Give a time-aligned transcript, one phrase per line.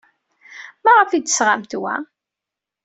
[0.83, 1.95] Maɣef ay d-tesɣamt wa?